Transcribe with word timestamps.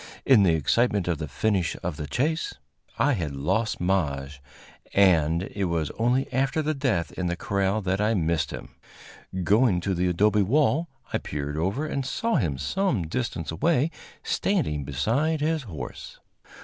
In 0.25 0.41
the 0.41 0.55
excitement 0.55 1.07
of 1.07 1.19
the 1.19 1.27
finish 1.27 1.75
of 1.83 1.95
the 1.95 2.07
chase 2.07 2.55
I 2.97 3.13
had 3.13 3.35
lost 3.35 3.79
Maje, 3.79 4.39
and 4.95 5.43
it 5.53 5.65
was 5.65 5.91
only 5.91 6.25
after 6.33 6.63
the 6.63 6.73
death 6.73 7.11
in 7.11 7.27
the 7.27 7.35
corral 7.35 7.83
that 7.83 8.01
I 8.01 8.15
missed 8.15 8.49
him. 8.49 8.69
Going 9.43 9.79
to 9.81 9.93
the 9.93 10.07
adobe 10.07 10.41
wall, 10.41 10.89
I 11.13 11.19
peered 11.19 11.55
over 11.55 11.85
and 11.85 12.03
saw 12.03 12.37
him 12.37 12.57
some 12.57 13.05
distance 13.05 13.51
away 13.51 13.91
standing 14.23 14.85
beside 14.85 15.39
his 15.39 15.61
horse. 15.69 16.19